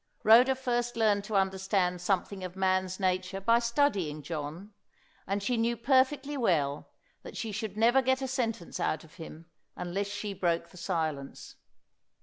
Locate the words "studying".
3.59-4.23